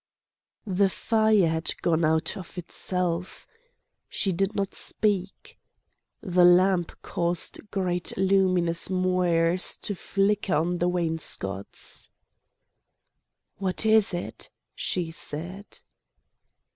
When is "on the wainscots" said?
10.55-12.09